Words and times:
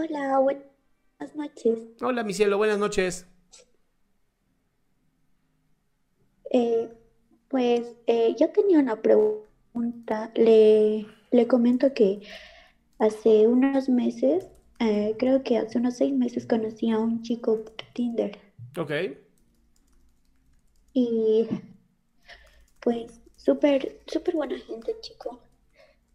Hola, 0.00 0.38
buenas 0.38 1.34
noches. 1.34 1.80
Hola, 2.00 2.24
mi 2.24 2.32
cielo, 2.34 2.56
buenas 2.56 2.78
noches. 2.78 3.26
Eh, 6.50 6.88
pues 7.48 7.96
eh, 8.06 8.34
yo 8.38 8.50
tenía 8.50 8.78
una 8.78 8.96
pregunta. 9.00 10.30
Le, 10.34 11.06
le 11.30 11.46
comento 11.46 11.92
que 11.94 12.20
hace 12.98 13.46
unos 13.46 13.88
meses, 13.88 14.46
eh, 14.80 15.16
creo 15.18 15.42
que 15.42 15.58
hace 15.58 15.78
unos 15.78 15.96
seis 15.96 16.12
meses, 16.12 16.46
conocí 16.46 16.90
a 16.90 16.98
un 16.98 17.22
chico 17.22 17.64
por 17.64 17.74
Tinder. 17.94 18.38
Ok. 18.78 18.90
Y 20.92 21.48
pues 22.80 23.20
súper, 23.36 23.98
súper 24.06 24.34
buena 24.36 24.58
gente, 24.58 24.94
chico. 25.00 25.40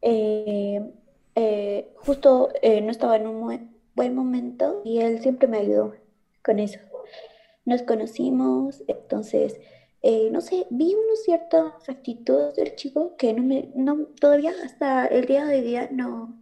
Eh, 0.01 0.81
eh, 1.35 1.93
justo 1.97 2.49
eh, 2.61 2.81
no 2.81 2.91
estaba 2.91 3.17
en 3.17 3.27
un 3.27 3.39
mu- 3.41 3.72
buen 3.95 4.15
momento 4.15 4.81
y 4.83 4.99
él 4.99 5.21
siempre 5.21 5.47
me 5.47 5.57
ayudó 5.57 5.95
con 6.43 6.59
eso. 6.59 6.79
Nos 7.65 7.81
conocimos, 7.83 8.83
entonces, 8.87 9.59
eh, 10.01 10.29
no 10.31 10.41
sé, 10.41 10.67
vi 10.69 10.93
unas 10.93 11.23
ciertas 11.23 11.87
actitudes 11.87 12.55
del 12.55 12.75
chico 12.75 13.15
que 13.17 13.33
no 13.33 13.43
me, 13.43 13.71
no, 13.75 14.07
todavía 14.19 14.53
hasta 14.63 15.07
el 15.07 15.25
día 15.25 15.45
de 15.45 15.61
día 15.61 15.89
no, 15.91 16.37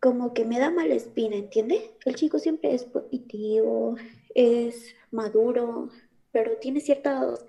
como 0.00 0.34
que 0.34 0.44
me 0.44 0.58
da 0.58 0.70
mala 0.70 0.94
espina, 0.94 1.36
¿entiendes? 1.36 1.82
El 2.04 2.16
chico 2.16 2.38
siempre 2.38 2.74
es 2.74 2.84
positivo, 2.84 3.96
es 4.34 4.96
maduro, 5.10 5.90
pero 6.32 6.56
tiene 6.56 6.80
ciertos 6.80 7.44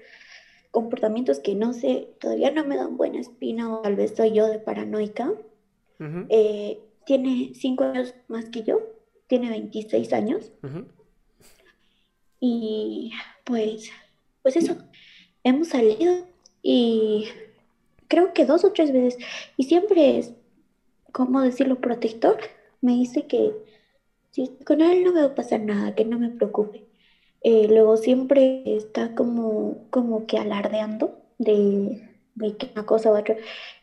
comportamientos 0.69 1.39
que 1.39 1.55
no 1.55 1.73
sé, 1.73 2.09
todavía 2.19 2.51
no 2.51 2.65
me 2.65 2.77
dan 2.77 2.97
buena 2.97 3.19
espina 3.19 3.73
o 3.73 3.81
tal 3.81 3.95
vez 3.95 4.13
soy 4.15 4.33
yo 4.33 4.47
de 4.47 4.59
paranoica. 4.59 5.33
Eh, 6.29 6.79
tiene 7.05 7.51
cinco 7.55 7.83
años 7.83 8.13
más 8.27 8.49
que 8.49 8.63
yo, 8.63 8.79
tiene 9.27 9.49
26 9.49 10.13
años 10.13 10.51
y 12.39 13.11
pues, 13.43 13.91
pues 14.41 14.57
eso, 14.57 14.75
hemos 15.43 15.69
salido 15.69 16.25
y 16.61 17.27
creo 18.07 18.33
que 18.33 18.45
dos 18.45 18.65
o 18.65 18.73
tres 18.73 18.91
veces 18.91 19.23
y 19.57 19.63
siempre 19.63 20.17
es, 20.17 20.33
¿cómo 21.11 21.41
decirlo?, 21.41 21.79
protector. 21.79 22.37
Me 22.81 22.93
dice 22.93 23.27
que 23.27 23.53
si 24.31 24.47
con 24.65 24.81
él 24.81 25.03
no 25.03 25.13
me 25.13 25.21
va 25.21 25.27
a 25.27 25.35
pasar 25.35 25.61
nada, 25.61 25.93
que 25.93 26.03
no 26.03 26.17
me 26.17 26.29
preocupe. 26.29 26.87
Eh, 27.43 27.67
luego 27.69 27.97
siempre 27.97 28.63
está 28.65 29.13
como, 29.13 29.87
como 29.91 30.25
que 30.25 30.37
alardeando 30.37 31.21
de, 31.37 32.09
de 32.35 32.57
que 32.57 32.69
una 32.73 32.85
cosa 32.85 33.11
u 33.11 33.17
otra. 33.17 33.37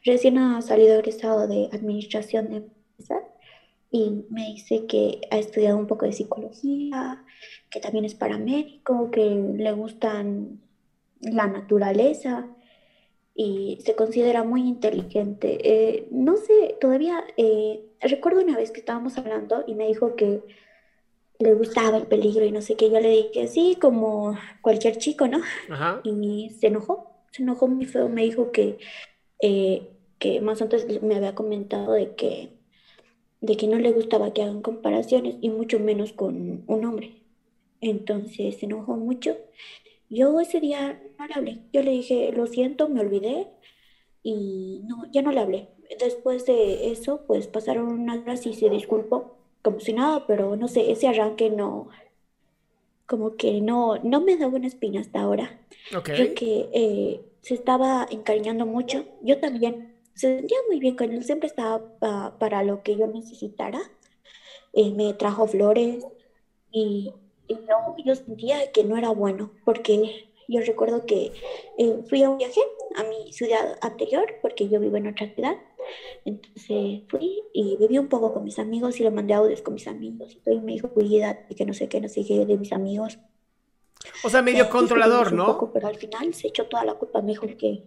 Recién 0.05 0.39
ha 0.39 0.61
salido 0.63 0.95
egresado 0.95 1.47
de 1.47 1.69
administración 1.73 2.51
de 2.51 2.78
y 3.91 4.25
me 4.29 4.47
dice 4.47 4.87
que 4.87 5.21
ha 5.31 5.39
estudiado 5.39 5.79
un 5.79 5.87
poco 5.87 6.05
de 6.05 6.13
psicología, 6.13 7.25
que 7.71 7.81
también 7.81 8.05
es 8.05 8.15
paramédico, 8.15 9.11
que 9.11 9.25
le 9.57 9.73
gustan 9.73 10.61
la 11.21 11.47
naturaleza 11.47 12.47
y 13.35 13.79
se 13.85 13.95
considera 13.95 14.45
muy 14.45 14.63
inteligente. 14.63 15.59
Eh, 15.63 16.09
no 16.11 16.37
sé, 16.37 16.77
todavía 16.81 17.25
eh, 17.37 17.83
recuerdo 18.01 18.43
una 18.43 18.57
vez 18.57 18.73
que 18.73 18.81
estábamos 18.81 19.17
hablando 19.17 19.65
y 19.67 19.75
me 19.75 19.87
dijo 19.87 20.17
que 20.17 20.43
le 21.39 21.55
gustaba 21.55 21.97
el 21.97 22.07
peligro 22.07 22.45
y 22.45 22.51
no 22.51 22.61
sé 22.61 22.75
qué. 22.75 22.91
Yo 22.91 23.01
le 23.01 23.11
dije, 23.11 23.47
sí, 23.47 23.79
como 23.81 24.37
cualquier 24.61 24.99
chico, 24.99 25.29
¿no? 25.29 25.41
Ajá. 25.71 26.01
Y 26.05 26.51
se 26.59 26.67
enojó, 26.67 27.25
se 27.31 27.43
enojó 27.43 27.69
muy 27.69 27.87
feo. 27.87 28.09
Me 28.09 28.23
dijo 28.23 28.51
que, 28.51 28.79
eh, 29.41 29.89
que 30.19 30.41
más 30.41 30.61
antes 30.61 31.01
me 31.03 31.15
había 31.15 31.35
comentado 31.35 31.93
de 31.93 32.15
que, 32.17 32.58
de 33.41 33.57
que 33.57 33.67
no 33.67 33.79
le 33.79 33.93
gustaba 33.93 34.33
que 34.33 34.43
hagan 34.43 34.63
comparaciones 34.63 35.37
y 35.41 35.51
mucho 35.51 35.79
menos 35.79 36.13
con 36.13 36.65
un 36.67 36.85
hombre. 36.85 37.23
Entonces 37.81 38.57
se 38.59 38.67
enojó 38.67 38.97
mucho. 38.97 39.37
Yo 40.11 40.41
ese 40.41 40.61
día 40.61 41.01
no 41.19 41.27
le 41.27 41.35
hablé. 41.35 41.59
Yo 41.73 41.83
le 41.83 41.93
dije, 41.93 42.33
lo 42.33 42.47
siento, 42.47 42.89
me 42.89 43.01
olvidé 43.01 43.49
y 44.23 44.81
no, 44.85 45.05
ya 45.13 45.23
no 45.23 45.33
le 45.33 45.41
hablé. 45.41 45.69
Después 46.01 46.47
de 46.47 46.91
eso, 46.91 47.23
pues 47.27 47.47
pasaron 47.47 47.89
unas 47.89 48.19
horas 48.19 48.47
y 48.47 48.55
se 48.55 48.69
disculpó, 48.69 49.37
como 49.63 49.81
si 49.81 49.93
nada, 49.93 50.27
pero 50.27 50.57
no 50.57 50.69
sé, 50.69 50.91
ese 50.91 51.09
arranque 51.09 51.51
no, 51.51 51.89
como 53.09 53.37
que 53.37 53.61
no, 53.63 53.97
no 54.03 54.21
me 54.21 54.37
da 54.37 54.47
buena 54.49 54.67
espina 54.67 55.01
hasta 55.01 55.21
ahora. 55.21 55.59
Ok. 55.97 56.05
Creo 56.05 56.35
que 56.35 56.69
eh, 56.75 57.21
se 57.41 57.55
estaba 57.55 58.07
encariñando 58.11 58.67
mucho. 58.67 59.07
Yo 59.23 59.41
también. 59.41 59.88
Se 60.19 60.37
sentía 60.39 60.59
muy 60.69 60.81
bien 60.81 60.97
con 60.97 61.13
él. 61.13 61.25
Siempre 61.25 61.49
estaba 61.49 61.99
pa- 62.01 62.39
para 62.39 62.63
lo 62.63 62.83
que 62.83 62.97
yo 62.97 63.07
necesitara. 63.07 63.81
Eh, 64.73 64.93
me 64.93 65.15
trajo 65.15 65.47
flores 65.49 66.07
y, 66.73 67.13
y 67.49 67.55
yo, 67.55 67.97
yo 68.05 68.15
sentía 68.15 68.73
que 68.73 68.85
no 68.85 68.97
era 68.97 69.11
bueno 69.11 69.53
porque 69.65 70.31
yo 70.49 70.61
recuerdo 70.63 71.07
que 71.07 71.33
eh, 71.79 72.03
fui 72.09 72.23
a 72.23 72.31
un 72.31 72.39
viaje 72.39 72.61
a 72.97 73.05
mi 73.05 73.33
ciudad 73.33 73.79
anterior 73.83 74.27
porque 74.43 74.69
yo 74.69 74.81
vivo 74.81 74.97
en 74.99 75.09
otra 75.09 75.29
ciudad. 75.35 75.57
Entonces 76.25 77.03
fui 77.09 77.43
y 77.55 77.77
viví 77.79 77.99
un 77.99 78.09
poco 78.09 78.35
con 78.35 78.45
mis 78.45 78.59
amigos 78.61 79.01
y 79.01 79.05
le 79.05 79.11
mandé 79.13 79.35
audios 79.35 79.63
con 79.63 79.75
mis 79.75 79.89
amigos. 79.89 80.39
Y 80.47 80.61
me 80.61 80.73
dijo, 80.75 80.91
cuídate, 80.93 81.55
que 81.57 81.67
no 81.67 81.75
sé 81.75 81.89
qué, 81.89 82.01
no 82.03 82.09
sé 82.11 82.25
qué, 82.27 82.47
de 82.47 82.59
mis 82.59 82.73
amigos. 82.73 83.19
O 84.23 84.29
sea, 84.31 84.43
medio 84.43 84.65
Sí, 84.67 84.71
controlador, 84.71 85.33
¿no? 85.33 85.47
poco, 85.47 85.73
pero 85.73 85.89
al 85.89 85.97
final 85.97 86.35
se 86.35 86.49
echó 86.49 86.67
toda 86.69 86.85
la 86.85 86.95
culpa, 86.95 87.23
me 87.23 87.33
dijo 87.33 87.47
que 87.59 87.85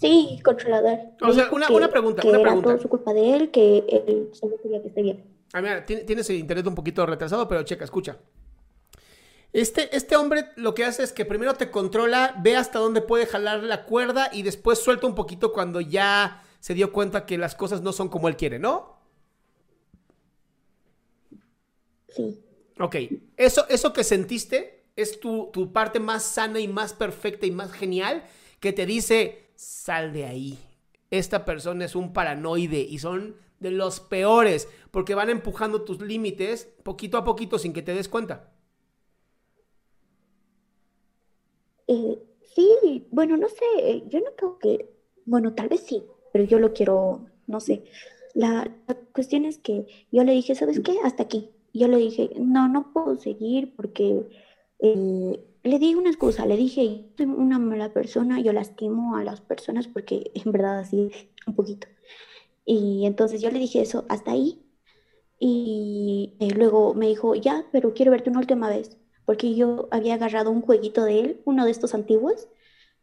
sí, 0.00 0.40
controlador. 0.44 0.98
O 1.22 1.32
sea, 1.32 1.48
una- 1.52 1.66
que, 1.66 1.72
una 1.72 1.88
pregunta, 1.90 2.22
que 2.22 2.28
una 2.28 2.38
era 2.38 2.48
pregunta. 2.48 2.70
todo 2.70 2.82
su 2.82 2.88
culpa 2.88 3.12
de 3.12 3.34
él, 3.34 3.50
que 3.50 3.78
él 3.88 4.30
solo 4.32 4.56
quería 4.62 4.80
que 4.82 4.88
esté 4.88 5.02
bien. 5.02 5.24
Ah, 5.52 5.60
mira, 5.62 5.84
tiene- 5.86 6.02
tienes 6.04 6.28
el 6.30 6.36
internet 6.36 6.66
un 6.66 6.74
poquito 6.74 7.04
retrasado, 7.06 7.48
pero 7.48 7.62
checa, 7.62 7.84
escucha. 7.84 8.18
Este, 9.52 9.96
este 9.96 10.14
hombre 10.16 10.50
lo 10.56 10.74
que 10.74 10.84
hace 10.84 11.02
es 11.02 11.12
que 11.12 11.24
primero 11.24 11.54
te 11.54 11.70
controla, 11.70 12.34
ve 12.42 12.54
hasta 12.54 12.78
dónde 12.78 13.00
puede 13.00 13.24
jalar 13.26 13.62
la 13.62 13.84
cuerda 13.86 14.28
y 14.32 14.42
después 14.42 14.78
suelta 14.78 15.06
un 15.06 15.14
poquito 15.14 15.52
cuando 15.54 15.80
ya 15.80 16.44
se 16.60 16.74
dio 16.74 16.92
cuenta 16.92 17.24
que 17.24 17.38
las 17.38 17.54
cosas 17.54 17.80
no 17.80 17.92
son 17.94 18.08
como 18.10 18.28
él 18.28 18.36
quiere, 18.36 18.58
¿no? 18.58 18.98
Sí, 22.08 22.42
Ok, 22.80 22.96
eso, 23.36 23.66
eso 23.68 23.92
que 23.92 24.04
sentiste 24.04 24.84
es 24.94 25.18
tu, 25.18 25.50
tu 25.52 25.72
parte 25.72 25.98
más 25.98 26.22
sana 26.22 26.60
y 26.60 26.68
más 26.68 26.92
perfecta 26.92 27.44
y 27.44 27.50
más 27.50 27.72
genial 27.72 28.22
que 28.60 28.72
te 28.72 28.86
dice, 28.86 29.47
sal 29.58 30.12
de 30.12 30.24
ahí. 30.24 30.58
Esta 31.10 31.44
persona 31.44 31.84
es 31.84 31.96
un 31.96 32.12
paranoide 32.12 32.78
y 32.78 32.98
son 32.98 33.34
de 33.58 33.72
los 33.72 33.98
peores 33.98 34.68
porque 34.92 35.16
van 35.16 35.30
empujando 35.30 35.82
tus 35.82 36.00
límites 36.00 36.68
poquito 36.84 37.18
a 37.18 37.24
poquito 37.24 37.58
sin 37.58 37.72
que 37.72 37.82
te 37.82 37.92
des 37.92 38.08
cuenta. 38.08 38.52
Eh, 41.88 42.22
sí, 42.54 43.06
bueno, 43.10 43.36
no 43.36 43.48
sé, 43.48 44.04
yo 44.08 44.20
no 44.20 44.36
creo 44.36 44.58
que, 44.58 44.90
bueno, 45.24 45.54
tal 45.54 45.68
vez 45.68 45.80
sí, 45.80 46.04
pero 46.32 46.44
yo 46.44 46.60
lo 46.60 46.72
quiero, 46.72 47.26
no 47.48 47.58
sé. 47.58 47.82
La, 48.34 48.70
cuestión 49.12 49.44
es 49.44 49.58
que 49.58 49.86
yo 50.12 50.22
le 50.22 50.32
dije, 50.32 50.54
¿sabes 50.54 50.78
qué? 50.80 50.98
Hasta 51.02 51.24
aquí. 51.24 51.50
Yo 51.74 51.88
le 51.88 51.96
dije, 51.96 52.30
no, 52.38 52.68
no 52.68 52.92
puedo 52.92 53.16
seguir 53.16 53.74
porque 53.74 54.28
eh, 54.78 55.44
le 55.68 55.78
di 55.78 55.94
una 55.94 56.10
excusa, 56.10 56.46
le 56.46 56.56
dije, 56.56 57.06
soy 57.16 57.26
una 57.26 57.58
mala 57.58 57.92
persona, 57.92 58.40
yo 58.40 58.52
lastimo 58.52 59.16
a 59.16 59.24
las 59.24 59.40
personas 59.40 59.86
porque 59.88 60.30
en 60.34 60.52
verdad 60.52 60.80
así 60.80 61.10
un 61.46 61.54
poquito. 61.54 61.86
Y 62.64 63.06
entonces 63.06 63.40
yo 63.40 63.50
le 63.50 63.58
dije 63.58 63.80
eso, 63.80 64.04
hasta 64.08 64.32
ahí. 64.32 64.62
Y 65.40 66.34
eh, 66.40 66.50
luego 66.50 66.94
me 66.94 67.08
dijo, 67.08 67.34
ya, 67.34 67.64
pero 67.72 67.94
quiero 67.94 68.10
verte 68.10 68.30
una 68.30 68.40
última 68.40 68.68
vez, 68.68 68.98
porque 69.24 69.54
yo 69.54 69.88
había 69.90 70.14
agarrado 70.14 70.50
un 70.50 70.62
jueguito 70.62 71.04
de 71.04 71.20
él, 71.20 71.40
uno 71.44 71.64
de 71.64 71.70
estos 71.70 71.94
antiguos, 71.94 72.48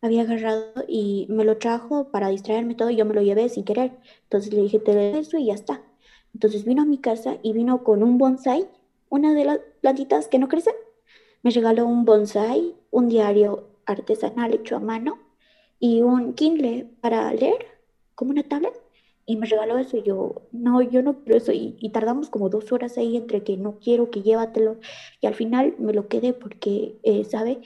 había 0.02 0.22
agarrado 0.22 0.84
y 0.88 1.26
me 1.30 1.46
lo 1.46 1.58
trajo 1.58 2.12
para 2.12 2.30
distraerme 2.30 2.76
todo 2.76 2.90
y 2.90 2.96
yo 2.96 3.06
me 3.06 3.14
lo 3.16 3.22
llevé 3.22 3.50
sin 3.50 3.64
querer. 3.64 3.98
Entonces 4.24 4.54
le 4.54 4.62
dije, 4.62 4.80
te 4.80 4.94
doy 4.94 5.20
eso 5.20 5.38
y 5.38 5.46
ya 5.46 5.54
está. 5.54 5.82
Entonces 6.34 6.66
vino 6.66 6.82
a 6.84 6.86
mi 6.86 6.98
casa 6.98 7.38
y 7.42 7.54
vino 7.54 7.84
con 7.84 8.04
un 8.04 8.18
bonsai, 8.18 8.68
una 9.10 9.34
de 9.34 9.46
las 9.46 9.60
plantitas 9.82 10.28
que 10.28 10.40
no 10.40 10.48
crecen. 10.48 10.76
Me 11.46 11.52
regaló 11.52 11.86
un 11.86 12.06
bonsai, 12.06 12.74
un 12.90 13.08
diario 13.08 13.68
artesanal 13.86 14.56
hecho 14.56 14.78
a 14.78 14.80
mano 14.80 15.20
y 15.80 16.02
un 16.02 16.34
Kindle 16.34 16.90
para 17.02 17.32
leer, 17.36 17.68
como 18.16 18.32
una 18.32 18.42
tablet. 18.42 18.74
Y 19.28 19.36
me 19.38 19.46
regaló 19.46 19.78
eso 19.78 19.96
y 19.98 20.02
yo, 20.02 20.42
no, 20.52 20.82
yo 20.82 21.04
no 21.04 21.20
quiero 21.20 21.38
eso. 21.38 21.52
Y, 21.52 21.88
tardamos 21.94 22.32
como 22.32 22.50
dos 22.50 22.72
horas 22.72 22.98
ahí 22.98 23.16
entre 23.16 23.44
que 23.44 23.58
no 23.58 23.78
quiero, 23.78 24.10
que 24.10 24.24
llévatelo. 24.24 24.80
Y 25.22 25.28
al 25.28 25.36
final 25.36 25.76
me 25.78 25.94
lo 25.94 26.08
quedé 26.08 26.34
porque, 26.34 26.98
eh, 27.04 27.24
¿sabe? 27.26 27.62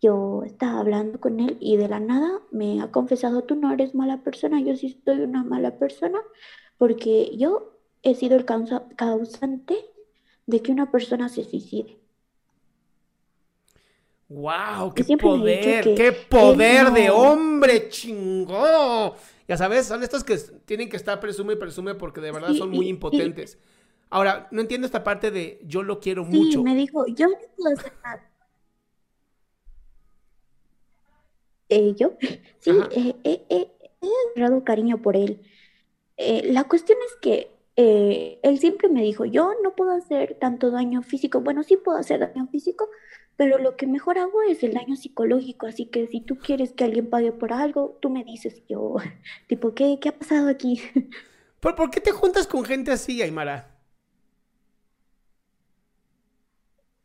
Yo 0.00 0.42
estaba 0.44 0.80
hablando 0.80 1.20
con 1.20 1.38
él 1.38 1.56
y 1.60 1.76
de 1.76 1.88
la 1.88 2.00
nada 2.00 2.42
me 2.50 2.82
ha 2.82 2.90
confesado, 2.90 3.44
tú 3.44 3.54
no 3.54 3.72
eres 3.72 3.94
mala 3.94 4.24
persona, 4.24 4.60
yo 4.60 4.76
sí 4.76 5.00
soy 5.04 5.20
una 5.20 5.44
mala 5.44 5.78
persona 5.78 6.18
porque 6.78 7.36
yo 7.36 7.78
he 8.02 8.16
sido 8.16 8.36
el 8.36 8.44
causa 8.44 8.88
causante 8.96 9.76
de 10.46 10.62
que 10.62 10.72
una 10.72 10.90
persona 10.90 11.28
se 11.28 11.44
suicide. 11.44 12.00
¡Wow! 14.30 14.94
¡Qué 14.94 15.16
poder! 15.16 15.94
¡Qué 15.96 16.12
poder 16.12 16.92
de 16.92 17.10
hombre 17.10 17.88
chingón! 17.88 19.12
Ya 19.48 19.56
sabes, 19.56 19.86
son 19.86 20.04
estos 20.04 20.22
que 20.22 20.36
tienen 20.64 20.88
que 20.88 20.96
estar 20.96 21.18
presume 21.18 21.54
y 21.54 21.56
presume 21.56 21.96
porque 21.96 22.20
de 22.20 22.30
verdad 22.30 22.54
son 22.54 22.70
muy 22.70 22.88
impotentes. 22.88 23.58
Ahora, 24.08 24.46
no 24.52 24.60
entiendo 24.60 24.86
esta 24.86 25.02
parte 25.02 25.32
de 25.32 25.60
yo 25.64 25.82
lo 25.82 25.98
quiero 25.98 26.24
sí, 26.30 26.38
mucho. 26.38 26.62
me 26.62 26.76
dijo, 26.76 27.06
yo 27.08 27.26
nada. 28.04 28.30
Eh, 31.68 31.94
yo, 31.96 32.12
sí, 32.60 32.70
eh, 32.92 33.16
eh, 33.24 33.72
he 34.00 34.08
agarrado 34.36 34.62
cariño 34.62 35.02
por 35.02 35.16
él. 35.16 35.42
la 36.16 36.64
cuestión 36.68 36.98
es 37.04 37.16
que 37.20 37.50
él 38.44 38.58
siempre 38.60 38.88
me 38.88 39.02
dijo, 39.02 39.24
yo 39.24 39.54
no 39.64 39.74
puedo 39.74 39.90
hacer 39.90 40.36
tanto 40.38 40.70
daño 40.70 41.02
físico. 41.02 41.40
Bueno, 41.40 41.64
sí 41.64 41.76
puedo 41.76 41.98
hacer 41.98 42.20
daño 42.20 42.46
físico, 42.46 42.88
pero 43.36 43.58
lo 43.58 43.76
que 43.76 43.86
mejor 43.86 44.18
hago 44.18 44.42
es 44.42 44.62
el 44.62 44.74
daño 44.74 44.96
psicológico. 44.96 45.66
Así 45.66 45.86
que 45.86 46.06
si 46.06 46.20
tú 46.20 46.36
quieres 46.36 46.72
que 46.72 46.84
alguien 46.84 47.08
pague 47.08 47.32
por 47.32 47.52
algo, 47.52 47.98
tú 48.00 48.10
me 48.10 48.24
dices, 48.24 48.62
yo, 48.68 48.96
tipo, 49.48 49.74
¿qué, 49.74 49.98
qué 50.00 50.10
ha 50.10 50.18
pasado 50.18 50.48
aquí? 50.48 50.80
¿Por, 51.60 51.74
¿Por 51.74 51.90
qué 51.90 52.00
te 52.00 52.12
juntas 52.12 52.46
con 52.46 52.64
gente 52.64 52.90
así, 52.90 53.22
Aymara? 53.22 53.76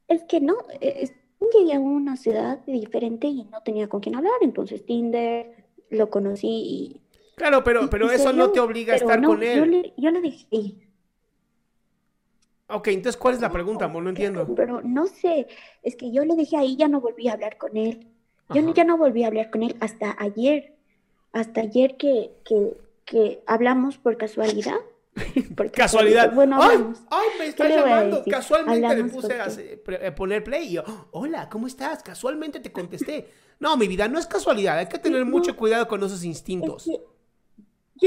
Es 0.07 0.24
que 0.24 0.39
no, 0.39 0.56
es 0.81 1.13
llegué 1.54 1.74
a 1.74 1.80
una 1.80 2.18
ciudad 2.18 2.60
diferente 2.66 3.27
y 3.27 3.44
no 3.44 3.62
tenía 3.62 3.88
con 3.88 4.01
quién 4.01 4.16
hablar, 4.16 4.33
entonces 4.42 4.86
Tinder 4.86 5.66
lo 5.89 6.10
conocí 6.10 6.48
y... 6.48 7.01
Claro, 7.36 7.63
pero, 7.63 7.89
pero 7.89 8.10
eso 8.12 8.31
no 8.31 8.51
te 8.51 8.60
obliga 8.60 8.94
a 8.94 8.98
estar 8.98 9.22
con 9.22 9.44
él. 9.44 9.57
Yo 9.57 9.66
le, 9.66 9.94
yo 9.98 10.12
le 10.12 10.22
dije... 10.22 10.48
Ok, 12.67 12.88
entonces, 12.88 13.17
¿cuál 13.17 13.35
es 13.35 13.41
la 13.41 13.51
pregunta, 13.51 13.85
amor? 13.85 14.03
No 14.03 14.09
entiendo. 14.09 14.47
Pero 14.56 14.81
no 14.81 15.06
sé, 15.07 15.47
es 15.83 15.95
que 15.95 16.12
yo 16.12 16.25
le 16.25 16.35
dije 16.35 16.57
ahí, 16.57 16.75
ya 16.75 16.88
no 16.88 17.00
volví 17.00 17.27
a 17.27 17.33
hablar 17.33 17.57
con 17.57 17.77
él. 17.77 18.07
Yo 18.53 18.73
ya 18.73 18.83
no 18.83 18.97
volví 18.97 19.23
a 19.23 19.27
hablar 19.27 19.50
con 19.50 19.63
él 19.63 19.75
hasta 19.79 20.15
ayer. 20.19 20.75
Hasta 21.31 21.62
ayer 21.62 21.97
que, 21.97 22.31
que, 22.44 22.77
que 23.06 23.44
hablamos 23.45 23.97
por 23.97 24.17
casualidad 24.17 24.77
Casualidad. 25.73 26.33
Bueno, 26.33 26.62
ay, 26.62 26.77
ay, 27.09 27.27
me 27.39 27.47
estás 27.47 27.69
llamando. 27.69 28.23
Casualmente 28.29 28.95
le 28.95 29.03
puse 29.06 29.33
a 29.33 29.47
eh, 29.47 30.12
poner 30.12 30.44
play 30.44 30.67
y 30.67 30.71
yo, 30.73 30.83
hola, 31.12 31.50
¿cómo 31.50 31.67
estás? 31.67 32.03
Casualmente 32.03 32.59
te 32.59 32.71
contesté. 32.71 33.27
No, 33.57 33.77
mi 33.77 33.88
vida, 33.88 34.09
no 34.09 34.19
es 34.19 34.27
casualidad. 34.27 34.77
Hay 34.77 34.88
que 34.88 35.00
tener 35.00 35.23
mucho 35.23 35.56
cuidado 35.56 35.88
con 35.88 36.03
esos 36.03 36.25
instintos. 36.25 36.83
yo 36.85 37.00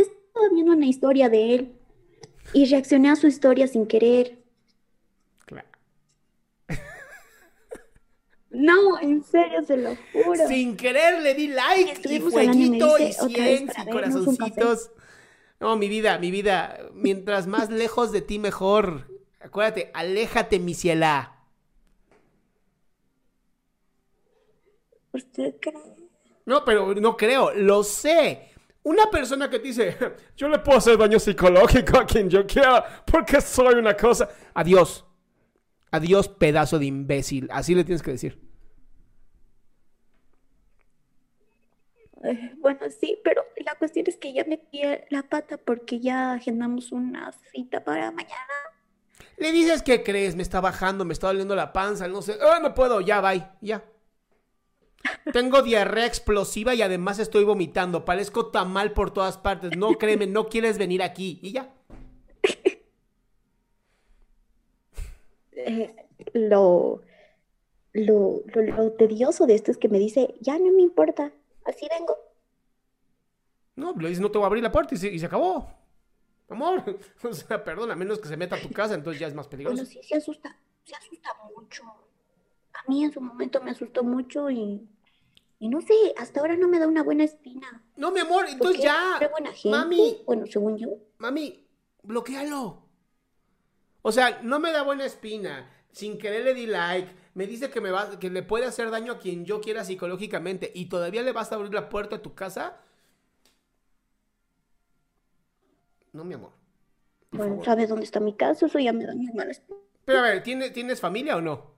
estaba 0.03 0.47
viendo 0.53 0.73
una 0.73 0.85
historia 0.85 1.31
de 1.31 1.55
él 1.55 1.73
y 2.53 2.67
reaccioné 2.67 3.09
a 3.09 3.17
su 3.17 3.29
historia 3.29 3.67
sin 3.67 3.87
querer. 3.87 4.38
No, 8.51 8.99
en 9.01 9.23
serio, 9.23 9.63
se 9.63 9.77
lo 9.77 9.97
juro. 10.13 10.47
Sin 10.49 10.77
querer 10.77 11.23
le 11.23 11.35
di 11.35 11.49
like 11.49 12.01
y 12.09 12.21
fueguito 12.21 12.99
y, 12.99 13.05
y 13.05 13.13
100 13.13 13.71
y 13.87 13.91
corazoncitos. 13.91 14.91
No, 15.61 15.77
mi 15.77 15.89
vida, 15.89 16.19
mi 16.19 16.31
vida, 16.31 16.79
mientras 16.95 17.47
más 17.47 17.69
lejos 17.69 18.13
de 18.13 18.23
ti 18.23 18.39
mejor. 18.39 19.09
Acuérdate, 19.41 19.91
aléjate, 19.93 20.59
mi 20.59 20.75
ciela. 20.75 21.37
¿Usted 25.13 25.57
cree? 25.61 25.75
No, 26.47 26.65
pero 26.65 26.95
no 26.95 27.17
creo, 27.17 27.53
lo 27.53 27.83
sé. 27.83 28.53
Una 28.83 29.11
persona 29.11 29.51
que 29.51 29.59
te 29.59 29.69
dice, 29.69 29.97
yo 30.37 30.49
le 30.49 30.61
puedo 30.61 30.79
hacer 30.79 30.97
daño 30.97 31.19
psicológico 31.19 31.99
a 31.99 32.07
quien 32.07 32.31
yo 32.31 32.47
quiera 32.47 33.05
porque 33.05 33.41
soy 33.41 33.75
una 33.75 33.95
cosa. 33.95 34.31
Adiós. 34.55 35.05
Adiós, 35.91 36.29
pedazo 36.29 36.79
de 36.79 36.87
imbécil. 36.87 37.49
Así 37.51 37.75
le 37.75 37.85
tienes 37.85 38.03
que 38.03 38.13
decir. 38.13 38.49
Bueno, 42.59 42.81
sí, 43.01 43.19
pero 43.23 43.43
la 43.65 43.77
cuestión 43.77 44.05
es 44.09 44.17
que 44.17 44.33
ya 44.33 44.45
metí 44.45 44.81
la 45.11 45.23
pata 45.23 45.57
porque 45.57 46.01
ya 46.01 46.33
agendamos 46.33 46.91
una 46.93 47.33
cita 47.53 47.85
para 47.85 48.11
mañana. 48.11 48.35
Le 49.37 49.53
dices 49.53 49.83
que 49.83 50.03
crees, 50.03 50.35
me 50.35 50.43
está 50.43 50.61
bajando, 50.61 51.05
me 51.05 51.13
está 51.13 51.29
doliendo 51.29 51.55
la 51.55 51.73
panza, 51.73 52.09
no 52.09 52.23
sé, 52.23 52.37
oh, 52.43 52.61
no 52.61 52.75
puedo, 52.75 53.01
ya, 53.01 53.21
bye, 53.21 53.47
ya. 53.61 53.85
Tengo 55.33 55.63
diarrea 55.63 56.07
explosiva 56.07 56.75
y 56.75 56.83
además 56.83 57.21
estoy 57.21 57.45
vomitando, 57.45 58.05
parezco 58.05 58.51
tan 58.51 58.73
mal 58.73 58.93
por 58.93 59.13
todas 59.13 59.39
partes, 59.39 59.77
no 59.77 59.93
créeme, 59.93 60.27
no 60.27 60.49
quieres 60.49 60.77
venir 60.77 61.05
aquí 61.05 61.39
y 61.41 61.53
ya. 61.53 61.73
Eh, 65.59 65.95
lo, 66.35 67.03
lo, 67.93 68.43
lo 68.47 68.93
tedioso 68.93 69.47
de 69.47 69.55
esto 69.55 69.71
es 69.71 69.79
que 69.79 69.89
me 69.89 69.99
dice, 69.99 70.35
ya 70.41 70.59
no 70.59 70.71
me 70.73 70.83
importa, 70.83 71.33
así 71.65 71.87
vengo. 71.99 72.17
No, 73.77 73.93
le 73.93 74.09
dices, 74.09 74.21
no 74.21 74.31
te 74.31 74.39
voy 74.39 74.45
a 74.45 74.47
abrir 74.47 74.63
la 74.63 74.73
puerta 74.73 74.95
y 74.95 75.19
se, 75.19 75.27
acabó. 75.27 75.69
Amor, 76.49 76.83
o 77.23 77.33
sea, 77.33 77.63
perdón, 77.63 77.91
a 77.91 77.97
menos 77.97 78.19
que 78.19 78.29
se 78.29 78.37
meta 78.37 78.57
a 78.57 78.61
tu 78.61 78.71
casa, 78.71 78.95
entonces 78.95 79.21
ya 79.21 79.27
es 79.27 79.35
más 79.35 79.49
peligroso. 79.49 79.77
Bueno, 79.77 79.91
sí, 79.91 80.01
se 80.03 80.17
asusta, 80.17 80.57
se 80.85 80.95
asusta 80.95 81.31
mucho. 81.55 81.85
A 81.85 82.89
mí 82.89 83.05
en 83.05 83.13
su 83.13 83.21
momento 83.21 83.61
me 83.61 83.73
asustó 83.73 84.05
mucho 84.05 84.51
y, 84.51 84.89
y 85.59 85.69
no 85.69 85.81
sé, 85.81 85.95
hasta 86.17 86.41
ahora 86.41 86.57
no 86.57 86.69
me 86.69 86.79
da 86.79 86.87
una 86.87 87.03
buena 87.03 87.25
espina. 87.25 87.85
No, 87.97 88.13
mi 88.13 88.21
amor, 88.21 88.47
entonces 88.49 88.83
ya. 88.83 89.19
Buena 89.31 89.53
gente, 89.53 89.77
mami. 89.77 90.23
Bueno, 90.25 90.47
según 90.47 90.79
yo. 90.79 90.89
Mami, 91.19 91.67
bloquealo. 92.03 92.88
O 94.03 94.13
sea, 94.13 94.41
no 94.43 94.61
me 94.61 94.73
da 94.73 94.83
buena 94.83 95.05
espina. 95.05 95.71
Sin 95.93 96.19
querer 96.19 96.45
le 96.45 96.55
di 96.55 96.67
like 96.67 97.11
me 97.35 97.47
dice 97.47 97.71
que, 97.71 97.81
me 97.81 97.93
va, 97.93 98.19
que 98.19 98.31
le 98.31 98.43
puede 98.43 98.65
hacer 98.65 98.91
daño 98.91 99.13
a 99.13 99.19
quien 99.21 99.45
yo 99.45 99.61
quiera 99.61 99.85
psicológicamente 99.85 100.73
y 100.75 100.87
todavía 100.87 101.23
le 101.23 101.33
vas 101.33 101.53
a 101.53 101.55
abrir 101.55 101.73
la 101.73 101.89
puerta 101.89 102.17
a 102.17 102.23
tu 102.23 102.35
casa. 102.35 102.81
No, 106.13 106.25
mi 106.25 106.35
amor. 106.35 106.51
Bueno, 107.31 107.63
¿sabes 107.65 107.89
dónde 107.89 108.05
está 108.05 108.19
mi 108.19 108.35
casa? 108.35 108.67
Eso 108.67 108.81
ya 108.81 108.93
me 108.93 109.07
da 109.07 109.15
muy 109.15 109.33
malas. 109.33 109.63
Pero 110.05 110.19
a 110.19 110.23
ver, 110.23 110.43
¿tienes 110.43 111.01
familia 111.01 111.37
o 111.37 111.41
no? 111.41 111.75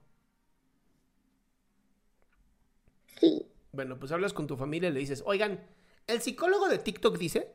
Sí. 3.19 3.47
Bueno, 3.73 3.99
pues 3.99 4.13
hablas 4.13 4.33
con 4.33 4.47
tu 4.47 4.57
familia 4.57 4.89
y 4.89 4.93
le 4.93 5.01
dices, 5.01 5.23
oigan, 5.27 5.61
el 6.07 6.23
psicólogo 6.23 6.69
de 6.69 6.79
TikTok 6.79 7.19
dice 7.19 7.53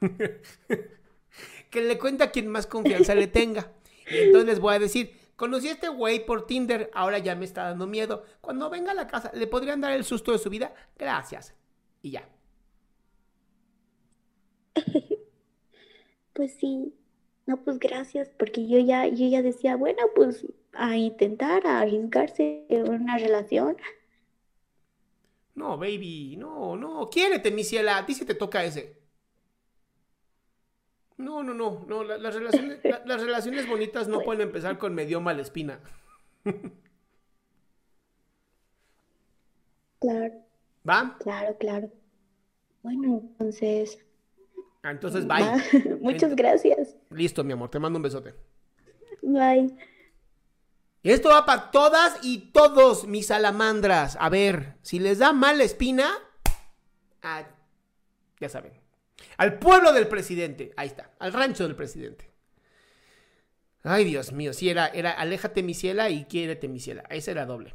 que 1.70 1.80
le 1.80 1.98
cuenta 1.98 2.24
a 2.24 2.30
quien 2.30 2.46
más 2.46 2.66
confianza 2.68 3.16
le 3.16 3.26
tenga. 3.26 3.72
Y 4.12 4.18
entonces 4.18 4.48
les 4.48 4.60
voy 4.60 4.74
a 4.74 4.78
decir, 4.78 5.22
Conocí 5.42 5.66
a 5.66 5.72
este 5.72 5.88
güey 5.88 6.24
por 6.24 6.46
Tinder, 6.46 6.88
ahora 6.94 7.18
ya 7.18 7.34
me 7.34 7.44
está 7.44 7.64
dando 7.64 7.88
miedo. 7.88 8.24
Cuando 8.40 8.70
venga 8.70 8.92
a 8.92 8.94
la 8.94 9.08
casa, 9.08 9.32
¿le 9.34 9.48
podrían 9.48 9.80
dar 9.80 9.90
el 9.90 10.04
susto 10.04 10.30
de 10.30 10.38
su 10.38 10.48
vida? 10.50 10.72
Gracias. 10.96 11.54
Y 12.00 12.12
ya. 12.12 12.28
Pues 16.32 16.54
sí. 16.54 16.94
No, 17.44 17.62
pues 17.62 17.78
gracias, 17.78 18.30
porque 18.38 18.66
yo 18.66 18.78
ya, 18.78 19.06
yo 19.06 19.26
ya 19.28 19.42
decía, 19.42 19.76
bueno, 19.76 20.00
pues 20.14 20.46
a 20.72 20.96
intentar, 20.96 21.66
a 21.66 21.80
arriesgarse 21.80 22.64
en 22.70 22.88
una 22.88 23.18
relación. 23.18 23.76
No, 25.54 25.76
baby, 25.76 26.36
no, 26.38 26.76
no. 26.76 27.10
Quiérete, 27.10 27.50
mi 27.50 27.64
ciela. 27.64 27.98
A 27.98 28.06
ti 28.06 28.14
sí 28.14 28.24
te 28.24 28.34
toca 28.34 28.64
ese. 28.64 29.01
No, 31.22 31.42
no, 31.42 31.54
no. 31.54 31.84
no 31.86 32.02
las, 32.02 32.34
relaciones, 32.34 32.80
las 33.04 33.20
relaciones 33.20 33.68
bonitas 33.68 34.08
no 34.08 34.20
pueden 34.24 34.42
empezar 34.42 34.76
con 34.78 34.94
medio 34.94 35.20
mala 35.20 35.42
espina. 35.42 35.80
Claro. 40.00 40.34
¿Va? 40.88 41.16
Claro, 41.20 41.56
claro. 41.58 41.90
Bueno, 42.82 43.20
entonces. 43.22 44.04
Ah, 44.82 44.90
entonces, 44.90 45.26
bye. 45.26 45.98
Muchas 46.00 46.34
gracias. 46.34 46.96
Listo, 47.10 47.44
mi 47.44 47.52
amor. 47.52 47.70
Te 47.70 47.78
mando 47.78 47.98
un 47.98 48.02
besote. 48.02 48.34
Bye. 49.22 49.76
Esto 51.04 51.28
va 51.30 51.46
para 51.46 51.70
todas 51.70 52.18
y 52.22 52.50
todos 52.52 53.06
mis 53.06 53.28
salamandras. 53.28 54.16
A 54.20 54.28
ver, 54.28 54.76
si 54.82 54.98
les 54.98 55.18
da 55.18 55.32
mala 55.32 55.62
espina, 55.62 56.08
ya 58.40 58.48
saben. 58.48 58.81
Al 59.36 59.58
pueblo 59.58 59.92
del 59.92 60.08
presidente. 60.08 60.72
Ahí 60.76 60.88
está. 60.88 61.10
Al 61.18 61.32
rancho 61.32 61.64
del 61.64 61.76
presidente. 61.76 62.30
Ay, 63.82 64.04
Dios 64.04 64.32
mío. 64.32 64.52
Si 64.52 64.68
era, 64.68 64.86
era 64.88 65.10
aléjate 65.10 65.62
mi 65.62 65.74
ciela 65.74 66.10
y 66.10 66.24
quiérete 66.24 66.68
mi 66.68 66.80
ciela. 66.80 67.04
Esa 67.10 67.32
era 67.32 67.46
doble. 67.46 67.74